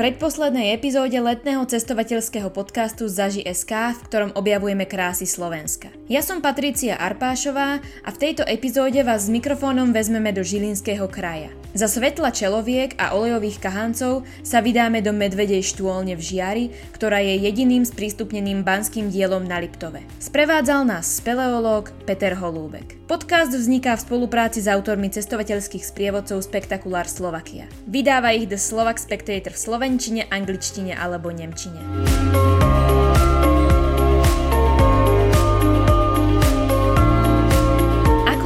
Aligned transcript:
predposlednej 0.00 0.72
epizóde 0.72 1.20
letného 1.20 1.60
cestovateľského 1.68 2.48
podcastu 2.48 3.04
Zaži 3.04 3.44
SK, 3.44 4.00
v 4.00 4.04
ktorom 4.08 4.30
objavujeme 4.32 4.88
krásy 4.88 5.28
Slovenska. 5.28 5.92
Ja 6.08 6.24
som 6.24 6.40
Patricia 6.40 6.96
Arpášová 6.96 7.84
a 7.84 8.08
v 8.08 8.16
tejto 8.16 8.40
epizóde 8.48 8.96
vás 9.04 9.28
s 9.28 9.32
mikrofónom 9.32 9.92
vezmeme 9.92 10.32
do 10.32 10.40
Žilinského 10.40 11.04
kraja. 11.04 11.52
Za 11.76 11.84
svetla 11.84 12.32
čeloviek 12.32 12.96
a 12.96 13.12
olejových 13.12 13.60
kahancov 13.60 14.24
sa 14.40 14.64
vydáme 14.64 15.04
do 15.04 15.12
Medvedej 15.12 15.68
štôlne 15.68 16.16
v 16.16 16.24
Žiari, 16.24 16.64
ktorá 16.96 17.20
je 17.20 17.36
jediným 17.36 17.84
sprístupneným 17.84 18.64
banským 18.64 19.12
dielom 19.12 19.44
na 19.44 19.60
Liptove. 19.60 20.00
Sprevádzal 20.16 20.88
nás 20.88 21.20
speleológ 21.20 21.92
Peter 22.08 22.32
Holúbek. 22.40 22.99
Podcast 23.10 23.50
vzniká 23.50 23.98
v 23.98 24.06
spolupráci 24.06 24.62
s 24.62 24.70
autormi 24.70 25.10
cestovateľských 25.10 25.82
sprievodcov 25.82 26.46
Spektakulár 26.46 27.10
Slovakia. 27.10 27.66
Vydáva 27.90 28.30
ich 28.30 28.46
The 28.46 28.54
Slovak 28.54 29.02
Spectator 29.02 29.50
v 29.50 29.58
slovenčine, 29.58 30.30
angličtine 30.30 30.94
alebo 30.94 31.34
nemčine. 31.34 31.82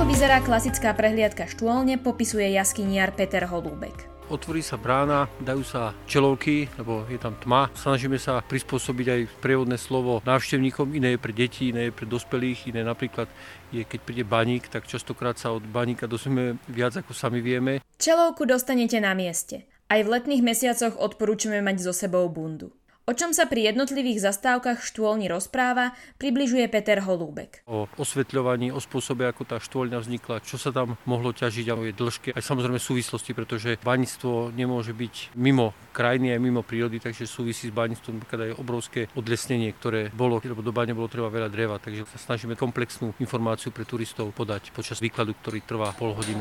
vyzerá 0.04 0.40
klasická 0.40 0.96
prehliadka 0.96 1.44
štôlne, 1.44 2.00
popisuje 2.00 2.48
jaskyniar 2.56 3.12
Peter 3.12 3.44
Holúbek. 3.44 4.13
Otvorí 4.32 4.64
sa 4.64 4.80
brána, 4.80 5.28
dajú 5.44 5.60
sa 5.60 5.92
čelovky, 6.08 6.72
lebo 6.80 7.04
je 7.12 7.20
tam 7.20 7.36
tma. 7.36 7.68
Snažíme 7.76 8.16
sa 8.16 8.40
prispôsobiť 8.40 9.06
aj 9.12 9.20
prievodné 9.44 9.76
slovo 9.76 10.24
návštevníkom, 10.24 10.96
iné 10.96 11.14
je 11.14 11.20
pre 11.20 11.36
deti, 11.36 11.68
iné 11.68 11.88
je 11.88 11.96
pre 11.96 12.08
dospelých, 12.08 12.72
iné 12.72 12.80
napríklad 12.88 13.28
je, 13.68 13.84
keď 13.84 14.00
príde 14.00 14.24
baník, 14.24 14.72
tak 14.72 14.88
častokrát 14.88 15.36
sa 15.36 15.52
od 15.52 15.60
baníka 15.68 16.08
dozvieme 16.08 16.56
viac, 16.72 16.96
ako 16.96 17.12
sami 17.12 17.44
vieme. 17.44 17.84
Čelovku 18.00 18.48
dostanete 18.48 18.96
na 18.96 19.12
mieste. 19.12 19.68
Aj 19.92 20.00
v 20.00 20.08
letných 20.08 20.40
mesiacoch 20.40 20.96
odporúčame 20.96 21.60
mať 21.60 21.84
so 21.84 21.92
sebou 21.92 22.24
bundu. 22.32 22.72
O 23.04 23.12
čom 23.12 23.36
sa 23.36 23.44
pri 23.44 23.68
jednotlivých 23.68 24.32
zastávkach 24.32 24.80
štôlni 24.80 25.28
rozpráva, 25.28 25.92
približuje 26.16 26.64
Peter 26.72 27.04
Holúbek. 27.04 27.60
O 27.68 27.84
osvetľovaní, 28.00 28.72
o 28.72 28.80
spôsobe, 28.80 29.28
ako 29.28 29.44
tá 29.44 29.60
štôlňa 29.60 30.00
vznikla, 30.00 30.40
čo 30.40 30.56
sa 30.56 30.72
tam 30.72 30.96
mohlo 31.04 31.36
ťažiť 31.36 31.68
a 31.68 31.76
je 31.84 31.92
dĺžke, 31.92 32.28
aj 32.32 32.40
samozrejme 32.40 32.80
súvislosti, 32.80 33.36
pretože 33.36 33.76
baníctvo 33.84 34.56
nemôže 34.56 34.96
byť 34.96 35.36
mimo 35.36 35.76
krajiny 35.92 36.32
aj 36.32 36.40
mimo 36.40 36.64
prírody, 36.64 36.96
takže 36.96 37.28
súvisí 37.28 37.68
s 37.68 37.76
baníctvom 37.76 38.24
napríklad 38.24 38.40
aj 38.40 38.52
obrovské 38.56 39.12
odlesnenie, 39.12 39.68
ktoré 39.76 40.08
bolo, 40.08 40.40
lebo 40.40 40.64
do 40.64 40.72
báne 40.72 40.96
bolo 40.96 41.12
treba 41.12 41.28
veľa 41.28 41.52
dreva, 41.52 41.76
takže 41.76 42.08
sa 42.08 42.32
snažíme 42.32 42.56
komplexnú 42.56 43.12
informáciu 43.20 43.68
pre 43.68 43.84
turistov 43.84 44.32
podať 44.32 44.72
počas 44.72 44.96
výkladu, 45.04 45.36
ktorý 45.44 45.60
trvá 45.60 45.92
pol 45.92 46.16
hodinu. 46.16 46.40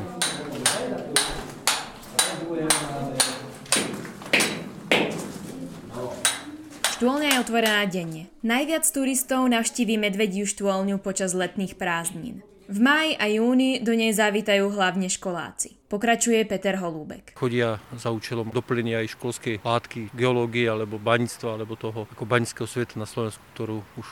Štôlňa 7.04 7.36
je 7.36 7.42
otvorená 7.44 7.84
denne. 7.84 8.32
Najviac 8.48 8.88
turistov 8.88 9.44
navštíví 9.52 10.00
medvediu 10.00 10.48
štôlňu 10.48 11.04
počas 11.04 11.36
letných 11.36 11.76
prázdnin. 11.76 12.48
V 12.72 12.80
máji 12.80 13.20
a 13.20 13.28
júni 13.28 13.84
do 13.84 13.92
nej 13.92 14.16
zavítajú 14.16 14.72
hlavne 14.72 15.12
školáci. 15.12 15.76
Pokračuje 15.92 16.48
Peter 16.48 16.80
Holúbek. 16.80 17.36
Chodia 17.36 17.84
za 18.00 18.08
účelom 18.08 18.56
doplnenia 18.56 19.04
aj 19.04 19.20
školskej 19.20 19.60
látky, 19.68 20.16
geológie 20.16 20.64
alebo 20.64 20.96
baníctva, 20.96 21.60
alebo 21.60 21.76
toho 21.76 22.08
ako 22.08 22.24
banického 22.24 22.72
sveta 22.72 22.96
na 22.96 23.04
Slovensku, 23.04 23.44
ktorú 23.52 23.84
už 24.00 24.08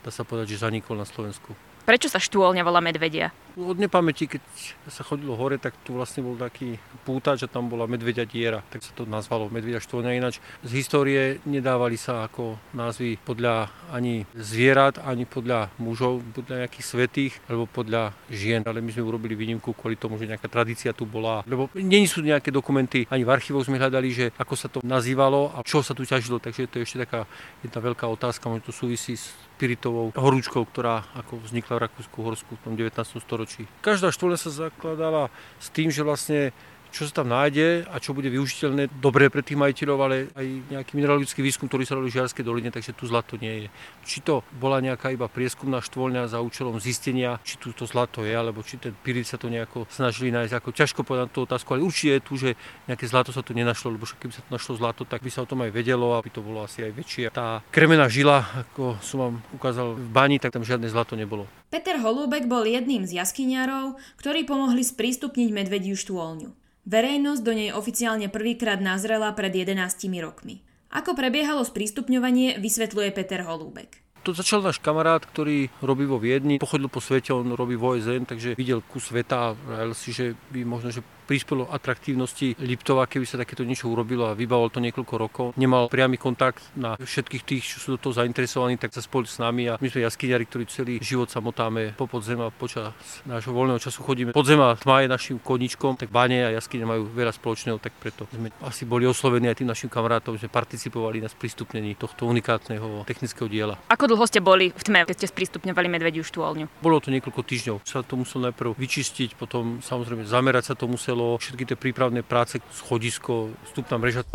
dá 0.00 0.08
sa 0.08 0.24
povedať, 0.24 0.56
že 0.56 0.64
zanikol 0.64 0.96
na 0.96 1.04
Slovensku. 1.04 1.52
Prečo 1.84 2.08
sa 2.08 2.16
štôlňa 2.16 2.64
volá 2.64 2.80
medvedia? 2.80 3.28
Od 3.56 3.76
nepamäti, 3.76 4.24
keď 4.24 4.42
sa 4.88 5.04
chodilo 5.04 5.36
hore, 5.36 5.60
tak 5.60 5.76
tu 5.84 5.96
vlastne 5.96 6.24
bol 6.24 6.36
taký 6.40 6.80
pútač 7.04 7.44
a 7.44 7.48
tam 7.50 7.68
bola 7.68 7.84
medvedia 7.84 8.24
diera, 8.24 8.64
tak 8.72 8.80
sa 8.80 8.92
to 8.96 9.04
nazvalo 9.04 9.52
medvedia 9.52 9.82
štôlňa. 9.82 10.16
Ináč 10.16 10.40
z 10.64 10.70
histórie 10.72 11.42
nedávali 11.44 12.00
sa 12.00 12.24
ako 12.24 12.56
názvy 12.72 13.20
podľa 13.20 13.68
ani 13.92 14.24
zvierat, 14.32 15.02
ani 15.04 15.28
podľa 15.28 15.68
mužov, 15.76 16.24
podľa 16.32 16.64
nejakých 16.64 16.86
svetých, 16.86 17.32
alebo 17.50 17.68
podľa 17.68 18.16
žien. 18.32 18.64
Ale 18.64 18.80
my 18.80 18.88
sme 18.88 19.04
urobili 19.04 19.36
výnimku 19.36 19.76
kvôli 19.76 20.00
tomu, 20.00 20.16
že 20.16 20.28
nejaká 20.28 20.48
tradícia 20.48 20.96
tu 20.96 21.04
bola. 21.04 21.44
Lebo 21.44 21.68
nie 21.76 22.04
sú 22.08 22.24
nejaké 22.24 22.48
dokumenty, 22.48 23.04
ani 23.12 23.26
v 23.26 23.32
archívoch 23.32 23.68
sme 23.68 23.76
hľadali, 23.76 24.08
že 24.12 24.26
ako 24.40 24.54
sa 24.56 24.68
to 24.72 24.78
nazývalo 24.80 25.52
a 25.52 25.60
čo 25.66 25.84
sa 25.84 25.92
tu 25.92 26.08
ťažilo. 26.08 26.40
Takže 26.40 26.68
to 26.70 26.80
je 26.80 26.84
ešte 26.88 27.04
taká 27.04 27.28
jedna 27.60 27.80
veľká 27.84 28.08
otázka, 28.08 28.48
možno 28.48 28.68
to 28.68 28.74
súvisí 28.74 29.18
s 29.18 29.34
spiritovou 29.62 30.10
horúčkou, 30.18 30.66
ktorá 30.66 31.06
ako 31.14 31.38
vznikla 31.38 31.78
v 31.78 31.82
Rakúsku 31.86 32.18
Horsku 32.18 32.50
v 32.58 32.62
tom 32.66 32.74
19. 32.74 32.98
storočí. 33.22 33.41
Každá 33.84 34.14
štvoľa 34.14 34.38
sa 34.38 34.50
zakladala 34.50 35.28
s 35.58 35.68
tým, 35.70 35.88
že 35.88 36.06
vlastne 36.06 36.54
čo 36.92 37.08
sa 37.08 37.24
tam 37.24 37.32
nájde 37.32 37.88
a 37.88 37.96
čo 37.96 38.12
bude 38.12 38.28
využiteľné 38.28 39.00
dobre 39.00 39.32
pre 39.32 39.40
tých 39.40 39.56
majiteľov, 39.56 39.98
ale 40.04 40.16
aj 40.36 40.46
nejaký 40.68 40.92
mineralogický 40.92 41.40
výskum, 41.40 41.66
ktorý 41.66 41.88
sa 41.88 41.96
robí 41.96 42.12
v 42.12 42.20
Žiarskej 42.20 42.44
doline, 42.44 42.68
takže 42.68 42.92
tu 42.92 43.08
zlato 43.08 43.40
nie 43.40 43.66
je. 43.66 43.68
Či 44.04 44.20
to 44.20 44.44
bola 44.60 44.84
nejaká 44.84 45.08
iba 45.08 45.24
prieskumná 45.26 45.80
štvoľňa 45.80 46.28
za 46.28 46.44
účelom 46.44 46.76
zistenia, 46.76 47.40
či 47.42 47.56
tu 47.56 47.72
to 47.72 47.88
zlato 47.88 48.22
je, 48.22 48.36
alebo 48.36 48.60
či 48.60 48.76
ten 48.76 48.92
pyrit 48.92 49.24
sa 49.24 49.40
to 49.40 49.48
nejako 49.48 49.88
snažili 49.88 50.28
nájsť. 50.28 50.52
Ako 50.52 50.70
ťažko 50.76 51.00
povedať 51.02 51.32
tú 51.32 51.48
otázku, 51.48 51.72
ale 51.72 51.82
určite 51.82 52.20
je 52.20 52.22
tu, 52.22 52.34
že 52.36 52.50
nejaké 52.84 53.08
zlato 53.08 53.32
sa 53.32 53.40
tu 53.40 53.56
nenašlo, 53.56 53.96
lebo 53.96 54.04
keby 54.04 54.36
sa 54.36 54.44
tu 54.44 54.50
našlo 54.52 54.76
zlato, 54.76 55.08
tak 55.08 55.24
by 55.24 55.32
sa 55.32 55.42
o 55.42 55.48
tom 55.48 55.64
aj 55.64 55.72
vedelo, 55.72 56.12
aby 56.20 56.28
to 56.28 56.44
bolo 56.44 56.60
asi 56.60 56.84
aj 56.84 56.92
väčšie. 56.92 57.24
Tá 57.32 57.64
kremená 57.72 58.06
žila, 58.12 58.44
ako 58.68 59.00
som 59.00 59.18
vám 59.18 59.34
ukázal 59.56 59.96
v 59.96 60.08
bani, 60.12 60.36
tak 60.36 60.52
tam 60.52 60.60
žiadne 60.60 60.92
zlato 60.92 61.16
nebolo. 61.16 61.48
Peter 61.72 61.96
Holúbek 61.96 62.44
bol 62.52 62.68
jedným 62.68 63.08
z 63.08 63.16
jaskyniarov, 63.16 63.96
ktorí 64.20 64.44
pomohli 64.44 64.84
sprístupniť 64.84 65.48
medvediu 65.48 65.96
štôlňu. 65.96 66.61
Verejnosť 66.82 67.42
do 67.46 67.52
nej 67.54 67.70
oficiálne 67.70 68.26
prvýkrát 68.26 68.82
nazrela 68.82 69.30
pred 69.38 69.54
11 69.54 69.78
rokmi. 70.18 70.66
Ako 70.90 71.14
prebiehalo 71.14 71.62
sprístupňovanie, 71.62 72.58
vysvetľuje 72.58 73.08
Peter 73.14 73.46
Holúbek. 73.46 74.02
To 74.22 74.34
začal 74.34 74.62
náš 74.62 74.82
kamarát, 74.82 75.22
ktorý 75.22 75.70
robí 75.82 76.06
vo 76.06 76.18
Viedni, 76.18 76.58
pochodil 76.58 76.86
po 76.86 77.02
svete, 77.02 77.34
on 77.34 77.54
robí 77.54 77.74
vo 77.74 77.94
OSN, 77.94 78.26
takže 78.26 78.54
videl 78.54 78.82
kus 78.86 79.10
sveta 79.10 79.54
a 79.54 79.90
si, 79.94 80.14
že 80.14 80.38
by 80.54 80.62
možno, 80.62 80.94
že 80.94 81.02
prispelo 81.24 81.70
atraktívnosti 81.70 82.58
Liptova, 82.60 83.06
keby 83.06 83.24
sa 83.24 83.40
takéto 83.40 83.62
niečo 83.62 83.88
urobilo 83.88 84.28
a 84.30 84.36
vybavol 84.36 84.68
to 84.68 84.82
niekoľko 84.82 85.14
rokov. 85.16 85.46
Nemal 85.56 85.88
priamy 85.88 86.18
kontakt 86.18 86.60
na 86.74 86.98
všetkých 86.98 87.42
tých, 87.46 87.64
čo 87.64 87.76
sú 87.78 87.88
do 87.96 87.98
toho 87.98 88.18
zainteresovaní, 88.18 88.76
tak 88.76 88.92
sa 88.92 89.00
spojili 89.00 89.28
s 89.30 89.38
nami 89.38 89.62
a 89.70 89.78
my 89.78 89.88
sme 89.88 90.04
jaskyňari, 90.06 90.44
ktorí 90.46 90.64
celý 90.68 90.94
život 91.00 91.30
sa 91.30 91.38
motáme 91.40 91.94
po 91.94 92.10
podzem 92.10 92.38
a 92.42 92.50
počas 92.50 92.92
nášho 93.24 93.54
voľného 93.54 93.80
času 93.80 94.02
chodíme 94.02 94.30
podzem 94.34 94.58
a 94.60 94.74
tma 94.74 95.04
je 95.04 95.08
našim 95.08 95.36
koničkom, 95.38 95.96
tak 95.96 96.10
bane 96.10 96.42
a 96.46 96.50
jaskyne 96.52 96.84
majú 96.84 97.06
veľa 97.08 97.32
spoločného, 97.32 97.78
tak 97.78 97.94
preto 97.98 98.26
sme 98.34 98.50
asi 98.64 98.84
boli 98.84 99.06
oslovení 99.06 99.48
aj 99.48 99.62
tým 99.62 99.70
našim 99.70 99.88
kamarátom, 99.88 100.34
že 100.36 100.50
participovali 100.50 101.22
na 101.22 101.30
sprístupnení 101.30 101.94
tohto 101.94 102.26
unikátneho 102.26 103.06
technického 103.06 103.46
diela. 103.46 103.78
Ako 103.88 104.10
dlho 104.10 104.24
ste 104.26 104.42
boli 104.42 104.74
v 104.74 104.82
tme, 104.82 105.06
keď 105.06 105.16
ste 105.22 105.28
sprístupňovali 105.30 105.86
medvediu 105.86 106.26
štôlňu? 106.26 106.82
Bolo 106.82 106.98
to 106.98 107.14
niekoľko 107.14 107.42
týždňov. 107.46 107.76
Sa 107.86 108.02
to 108.02 108.18
musel 108.18 108.42
najprv 108.42 108.74
vyčistiť, 108.74 109.38
potom 109.38 109.78
samozrejme 109.84 110.26
zamerať 110.26 110.72
sa 110.72 110.74
to 110.74 110.90
muselo 110.90 111.21
muselo 111.22 111.38
všetky 111.38 111.64
tie 111.70 111.76
prípravné 111.78 112.26
práce, 112.26 112.58
schodisko, 112.74 113.54
vstupná 113.70 113.96
mreža. 114.02 114.26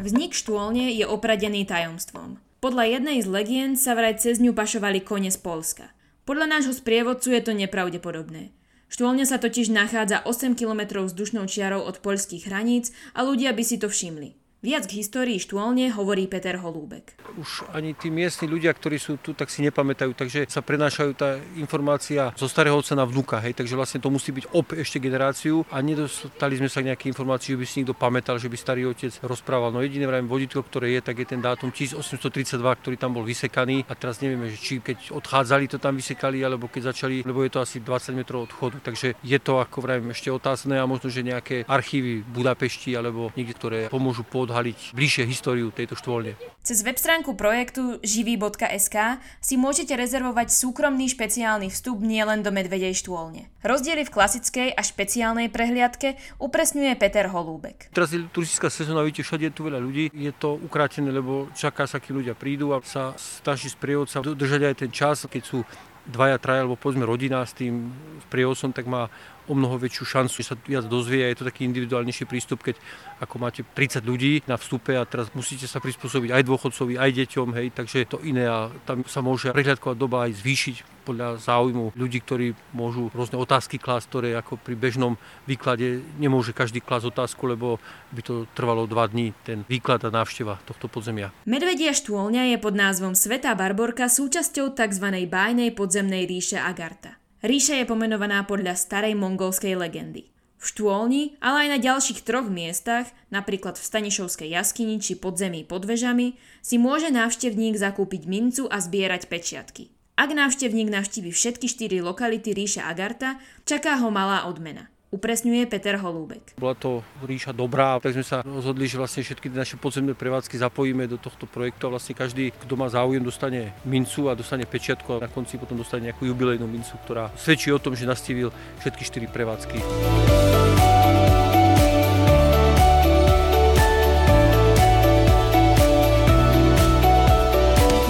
Vznik 0.00 0.32
štôlne 0.32 0.88
je 0.90 1.04
opradený 1.04 1.68
tajomstvom. 1.68 2.40
Podľa 2.58 2.98
jednej 2.98 3.18
z 3.20 3.28
legend 3.28 3.74
sa 3.76 3.92
vraj 3.92 4.18
cez 4.18 4.40
ňu 4.40 4.56
pašovali 4.56 5.04
kone 5.04 5.30
z 5.30 5.38
Polska. 5.38 5.92
Podľa 6.24 6.58
nášho 6.58 6.74
sprievodcu 6.74 7.34
je 7.34 7.42
to 7.42 7.52
nepravdepodobné. 7.52 8.54
Štôlňa 8.88 9.24
sa 9.28 9.36
totiž 9.40 9.72
nachádza 9.72 10.24
8 10.24 10.56
km 10.56 11.04
vzdušnou 11.04 11.44
čiarou 11.48 11.82
od 11.84 12.00
poľských 12.00 12.48
hraníc 12.48 12.92
a 13.16 13.24
ľudia 13.24 13.52
by 13.52 13.62
si 13.64 13.76
to 13.80 13.88
všimli. 13.88 14.41
Viac 14.62 14.86
k 14.86 15.02
histórii 15.02 15.42
štôlne 15.42 15.90
hovorí 15.90 16.30
Peter 16.30 16.54
Holúbek. 16.54 17.18
Už 17.34 17.66
ani 17.74 17.98
tí 17.98 18.14
miestni 18.14 18.46
ľudia, 18.46 18.70
ktorí 18.70 18.94
sú 18.94 19.18
tu, 19.18 19.34
tak 19.34 19.50
si 19.50 19.58
nepamätajú, 19.58 20.14
takže 20.14 20.46
sa 20.46 20.62
prenášajú 20.62 21.18
tá 21.18 21.34
informácia 21.58 22.30
zo 22.38 22.46
starého 22.46 22.78
otca 22.78 22.94
na 22.94 23.02
vnúka, 23.02 23.42
hej, 23.42 23.58
takže 23.58 23.74
vlastne 23.74 23.98
to 23.98 24.06
musí 24.06 24.30
byť 24.30 24.54
op 24.54 24.70
ešte 24.70 25.02
generáciu 25.02 25.66
a 25.66 25.82
nedostali 25.82 26.62
sme 26.62 26.70
sa 26.70 26.78
k 26.78 26.94
nejaké 26.94 27.10
informácii, 27.10 27.58
že 27.58 27.58
by 27.58 27.66
si 27.66 27.74
niekto 27.82 27.98
pamätal, 27.98 28.38
že 28.38 28.46
by 28.46 28.54
starý 28.54 28.86
otec 28.86 29.10
rozprával. 29.26 29.74
No 29.74 29.82
jediné 29.82 30.06
vrajím 30.06 30.30
vodítko, 30.30 30.62
ktoré 30.62 30.94
je, 30.94 31.10
tak 31.10 31.18
je 31.18 31.26
ten 31.26 31.42
dátum 31.42 31.74
1832, 31.74 32.62
ktorý 32.62 32.94
tam 32.94 33.18
bol 33.18 33.26
vysekaný 33.26 33.82
a 33.90 33.98
teraz 33.98 34.22
nevieme, 34.22 34.46
že 34.46 34.62
či 34.62 34.78
keď 34.78 35.10
odchádzali 35.10 35.74
to 35.74 35.82
tam 35.82 35.98
vysekali, 35.98 36.38
alebo 36.38 36.70
keď 36.70 36.94
začali, 36.94 37.26
lebo 37.26 37.42
je 37.42 37.50
to 37.50 37.58
asi 37.58 37.82
20 37.82 38.14
metrov 38.14 38.46
odchodu, 38.46 38.78
takže 38.78 39.18
je 39.26 39.38
to 39.42 39.58
ako 39.58 39.82
vrajím 39.82 40.14
ešte 40.14 40.30
otázne 40.30 40.78
a 40.78 40.86
možno, 40.86 41.10
že 41.10 41.26
nejaké 41.26 41.66
archívy 41.66 42.22
Budapešti 42.22 42.94
alebo 42.94 43.34
niekde, 43.34 43.58
ktoré 43.58 43.78
pomôžu 43.90 44.22
pod 44.22 44.51
odhaliť 44.52 44.92
bližšie 44.92 45.24
históriu 45.24 45.72
tejto 45.72 45.96
štvoľne. 45.96 46.36
Cez 46.60 46.84
web 46.84 47.00
stránku 47.00 47.32
projektu 47.34 47.96
živý.sk 48.04 49.18
si 49.40 49.54
môžete 49.56 49.96
rezervovať 49.96 50.52
súkromný 50.52 51.08
špeciálny 51.08 51.72
vstup 51.72 52.04
nielen 52.04 52.44
do 52.44 52.52
Medvedej 52.52 52.92
štôlne. 52.92 53.48
Rozdiely 53.64 54.04
v 54.04 54.14
klasickej 54.14 54.68
a 54.76 54.82
špeciálnej 54.84 55.48
prehliadke 55.48 56.20
upresňuje 56.38 56.92
Peter 57.00 57.26
Holúbek. 57.32 57.88
Teraz 57.96 58.12
je 58.12 58.22
turistická 58.28 58.68
sezóna, 58.68 59.00
vidíte, 59.02 59.24
všade 59.26 59.48
je 59.48 59.54
tu 59.56 59.66
veľa 59.66 59.80
ľudí. 59.80 60.12
Je 60.12 60.30
to 60.36 60.60
ukrátené, 60.60 61.08
lebo 61.08 61.48
čaká 61.56 61.88
sa, 61.88 61.98
keď 61.98 62.12
ľudia 62.12 62.34
prídu 62.36 62.76
a 62.76 62.84
sa 62.84 63.16
snaží 63.16 63.72
sprievodca 63.72 64.20
držať 64.22 64.60
aj 64.68 64.76
ten 64.76 64.90
čas, 64.92 65.24
keď 65.26 65.42
sú 65.42 65.64
dvaja, 66.02 66.38
traja, 66.42 66.66
alebo 66.66 66.74
povedzme 66.74 67.06
rodina 67.06 67.46
s 67.46 67.54
tým 67.54 67.94
prievodcom, 68.26 68.74
tak 68.74 68.90
má 68.90 69.06
o 69.48 69.54
mnoho 69.54 69.78
väčšiu 69.78 70.04
šancu, 70.04 70.34
že 70.42 70.48
sa 70.52 70.56
viac 70.58 70.86
dozvie 70.86 71.26
a 71.26 71.30
je 71.30 71.42
to 71.42 71.48
taký 71.48 71.66
individuálnejší 71.66 72.24
prístup, 72.26 72.62
keď 72.62 72.78
ako 73.18 73.34
máte 73.38 73.60
30 73.62 74.02
ľudí 74.02 74.42
na 74.46 74.58
vstupe 74.58 74.94
a 74.94 75.06
teraz 75.06 75.30
musíte 75.34 75.66
sa 75.66 75.82
prispôsobiť 75.82 76.30
aj 76.34 76.42
dôchodcovi, 76.46 76.98
aj 76.98 77.10
deťom, 77.22 77.48
hej, 77.58 77.66
takže 77.74 77.96
je 78.02 78.08
to 78.08 78.18
iné 78.22 78.46
a 78.46 78.70
tam 78.86 79.06
sa 79.06 79.22
môže 79.22 79.50
prehľadková 79.50 79.94
doba 79.98 80.30
aj 80.30 80.38
zvýšiť 80.42 80.76
podľa 81.02 81.42
záujmu 81.42 81.98
ľudí, 81.98 82.22
ktorí 82.22 82.54
môžu 82.70 83.10
rôzne 83.10 83.34
otázky 83.34 83.76
klásť, 83.82 84.06
ktoré 84.06 84.28
ako 84.38 84.54
pri 84.62 84.78
bežnom 84.78 85.18
výklade 85.50 85.98
nemôže 86.22 86.54
každý 86.54 86.78
klásť 86.78 87.10
otázku, 87.10 87.50
lebo 87.50 87.82
by 88.14 88.22
to 88.22 88.34
trvalo 88.54 88.86
dva 88.86 89.10
dní, 89.10 89.34
ten 89.42 89.66
výklad 89.66 90.06
a 90.06 90.14
návšteva 90.14 90.62
tohto 90.62 90.86
podzemia. 90.86 91.34
Medvedia 91.42 91.90
štôlňa 91.90 92.54
je 92.54 92.58
pod 92.62 92.78
názvom 92.78 93.18
Svetá 93.18 93.58
Barborka 93.58 94.06
súčasťou 94.06 94.78
tzv. 94.78 95.06
bájnej 95.26 95.74
podzemnej 95.74 96.30
ríše 96.30 96.56
Agarta. 96.62 97.21
Ríša 97.42 97.82
je 97.82 97.90
pomenovaná 97.90 98.46
podľa 98.46 98.78
starej 98.78 99.18
mongolskej 99.18 99.74
legendy. 99.74 100.30
V 100.62 100.64
Štôlni, 100.70 101.34
ale 101.42 101.66
aj 101.66 101.68
na 101.74 101.78
ďalších 101.82 102.22
troch 102.22 102.46
miestach, 102.46 103.10
napríklad 103.34 103.74
v 103.74 103.82
Stanišovskej 103.82 104.46
jaskyni 104.46 105.02
či 105.02 105.18
podzemí 105.18 105.66
pod 105.66 105.82
vežami, 105.82 106.38
si 106.62 106.78
môže 106.78 107.10
návštevník 107.10 107.74
zakúpiť 107.74 108.30
mincu 108.30 108.70
a 108.70 108.78
zbierať 108.78 109.26
pečiatky. 109.26 109.90
Ak 110.14 110.30
návštevník 110.30 110.86
navštívi 110.86 111.34
všetky 111.34 111.66
štyri 111.66 111.98
lokality 111.98 112.54
ríša 112.54 112.86
Agarta, 112.86 113.42
čaká 113.66 113.98
ho 113.98 114.14
malá 114.14 114.46
odmena 114.46 114.91
upresňuje 115.12 115.68
Peter 115.68 116.00
Holúbek. 116.00 116.56
Bola 116.56 116.72
to 116.72 117.04
ríša 117.20 117.52
dobrá, 117.52 118.00
tak 118.00 118.16
sme 118.16 118.24
sa 118.24 118.40
rozhodli, 118.40 118.88
že 118.88 118.96
vlastne 118.96 119.20
všetky 119.20 119.52
naše 119.52 119.76
podzemné 119.76 120.16
prevádzky 120.16 120.56
zapojíme 120.56 121.04
do 121.04 121.20
tohto 121.20 121.44
projektu 121.44 121.86
a 121.86 121.92
vlastne 121.94 122.16
každý, 122.16 122.48
kto 122.64 122.74
má 122.80 122.88
záujem, 122.88 123.20
dostane 123.20 123.76
mincu 123.84 124.32
a 124.32 124.34
dostane 124.34 124.64
pečiatku 124.64 125.20
a 125.20 125.22
na 125.22 125.30
konci 125.30 125.60
potom 125.60 125.76
dostane 125.76 126.08
nejakú 126.08 126.24
jubilejnú 126.24 126.64
mincu, 126.64 126.96
ktorá 127.04 127.28
svedčí 127.36 127.68
o 127.68 127.78
tom, 127.78 127.92
že 127.92 128.08
nastívil 128.08 128.48
všetky 128.80 129.04
štyri 129.04 129.28
prevádzky. 129.28 129.78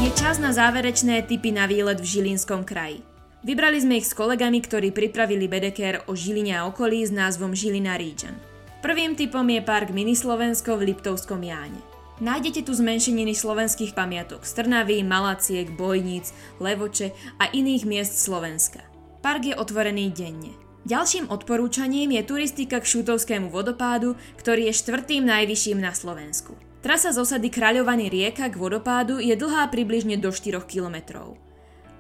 Je 0.07 0.11
čas 0.15 0.39
na 0.39 0.55
záverečné 0.55 1.27
typy 1.27 1.51
na 1.51 1.67
výlet 1.67 1.99
v 1.99 2.07
Žilinskom 2.07 2.63
kraji. 2.63 3.12
Vybrali 3.43 3.83
sme 3.83 3.99
ich 3.99 4.07
s 4.07 4.15
kolegami, 4.15 4.63
ktorí 4.63 4.95
pripravili 4.95 5.51
Bedeker 5.51 6.07
o 6.07 6.15
Žiline 6.15 6.63
a 6.63 6.71
okolí 6.71 7.03
s 7.03 7.11
názvom 7.11 7.59
Žilina 7.59 7.99
Region. 7.99 8.39
Prvým 8.79 9.19
typom 9.19 9.43
je 9.43 9.59
park 9.59 9.91
Mini 9.91 10.15
Slovensko 10.15 10.79
v 10.79 10.95
Liptovskom 10.95 11.43
Jáne. 11.43 11.83
Nájdete 12.23 12.63
tu 12.63 12.71
zmenšeniny 12.71 13.35
slovenských 13.35 13.99
pamiatok 13.99 14.47
z 14.47 14.63
Trnavy, 14.63 15.03
Malaciek, 15.03 15.75
Bojnic, 15.75 16.31
Levoče 16.63 17.11
a 17.43 17.51
iných 17.51 17.83
miest 17.83 18.15
Slovenska. 18.23 18.87
Park 19.27 19.51
je 19.51 19.59
otvorený 19.59 20.15
denne. 20.15 20.55
Ďalším 20.87 21.27
odporúčaním 21.27 22.15
je 22.15 22.23
turistika 22.23 22.79
k 22.79 22.87
Šutovskému 22.87 23.51
vodopádu, 23.51 24.15
ktorý 24.39 24.71
je 24.71 24.79
štvrtým 24.87 25.27
najvyšším 25.27 25.83
na 25.83 25.91
Slovensku. 25.91 26.55
Trasa 26.79 27.11
z 27.11 27.19
osady 27.19 27.51
Kráľovaný 27.51 28.07
rieka 28.07 28.47
k 28.47 28.55
vodopádu 28.55 29.19
je 29.19 29.35
dlhá 29.35 29.67
približne 29.67 30.15
do 30.15 30.31
4 30.31 30.63
kilometrov. 30.67 31.39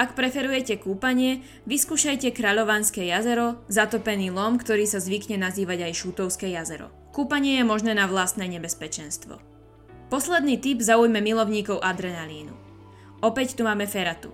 Ak 0.00 0.17
preferujete 0.17 0.81
kúpanie, 0.81 1.44
vyskúšajte 1.69 2.33
Kráľovanské 2.33 3.06
jazero, 3.06 3.61
zatopený 3.69 4.33
lom, 4.33 4.56
ktorý 4.56 4.89
sa 4.89 4.99
zvykne 4.99 5.37
nazývať 5.37 5.89
aj 5.89 5.93
Šútovské 5.99 6.49
jazero. 6.53 6.89
Kúpanie 7.12 7.61
je 7.61 7.65
možné 7.69 7.93
na 7.93 8.09
vlastné 8.09 8.49
nebezpečenstvo. 8.49 9.37
Posledný 10.09 10.61
tip 10.61 10.85
zaujme 10.85 11.21
milovníkov 11.25 11.81
adrenalínu. 11.81 12.53
Opäť 13.25 13.56
tu 13.56 13.65
máme 13.65 13.89
Feratu. 13.89 14.33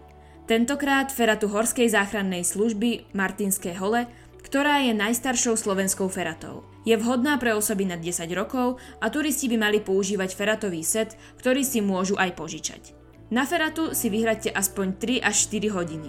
Tentokrát 0.48 1.12
Feratu 1.12 1.46
Horskej 1.52 1.92
záchrannej 1.92 2.42
služby 2.42 3.12
Martinské 3.12 3.76
hole, 3.76 4.08
ktorá 4.42 4.80
je 4.80 4.96
najstaršou 4.96 5.60
slovenskou 5.60 6.08
feratou. 6.08 6.64
Je 6.88 6.96
vhodná 6.96 7.36
pre 7.36 7.52
osoby 7.52 7.84
nad 7.84 8.00
10 8.00 8.24
rokov 8.32 8.80
a 8.96 9.12
turisti 9.12 9.44
by 9.52 9.60
mali 9.60 9.78
používať 9.84 10.32
feratový 10.32 10.80
set, 10.80 11.20
ktorý 11.36 11.60
si 11.60 11.84
môžu 11.84 12.16
aj 12.16 12.32
požičať. 12.32 12.97
Na 13.28 13.44
Feratu 13.44 13.92
si 13.92 14.08
vyhradte 14.08 14.48
aspoň 14.48 15.20
3 15.20 15.28
až 15.28 15.36
4 15.52 15.68
hodiny. 15.76 16.08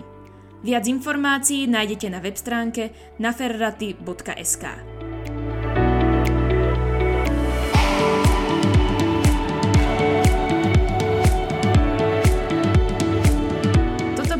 Viac 0.64 0.88
informácií 0.88 1.68
nájdete 1.68 2.08
na 2.12 2.20
web 2.24 2.36
stránke 2.36 2.92
naferraty.sk. 3.20 4.66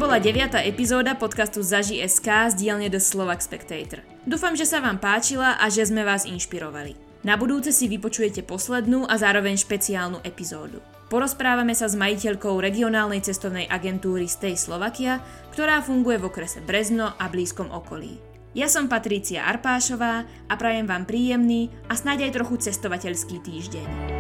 Bola 0.10 0.26
deviatá 0.26 0.66
epizóda 0.66 1.14
podcastu 1.14 1.62
Zaži.sk 1.62 2.26
z 2.50 2.58
dielne 2.58 2.90
The 2.90 2.98
Slovak 2.98 3.46
Spectator. 3.46 4.02
Dúfam, 4.26 4.58
že 4.58 4.66
sa 4.66 4.82
vám 4.82 4.98
páčila 4.98 5.62
a 5.62 5.70
že 5.70 5.86
sme 5.86 6.02
vás 6.02 6.26
inšpirovali. 6.26 6.98
Na 7.22 7.38
budúce 7.38 7.70
si 7.70 7.86
vypočujete 7.86 8.42
poslednú 8.42 9.06
a 9.06 9.22
zároveň 9.22 9.54
špeciálnu 9.62 10.18
epizódu. 10.26 10.82
Porozprávame 11.10 11.74
sa 11.74 11.90
s 11.90 11.98
majiteľkou 11.98 12.62
regionálnej 12.62 13.26
cestovnej 13.26 13.66
agentúry 13.66 14.30
Stay 14.30 14.54
Slovakia, 14.54 15.26
ktorá 15.50 15.82
funguje 15.82 16.22
v 16.22 16.30
okrese 16.30 16.62
Brezno 16.62 17.18
a 17.18 17.26
blízkom 17.26 17.74
okolí. 17.74 18.22
Ja 18.54 18.70
som 18.70 18.86
Patrícia 18.86 19.46
Arpášová 19.50 20.30
a 20.46 20.54
prajem 20.54 20.86
vám 20.86 21.10
príjemný 21.10 21.74
a 21.90 21.98
snáď 21.98 22.30
aj 22.30 22.36
trochu 22.38 22.56
cestovateľský 22.70 23.42
týždeň. 23.42 24.19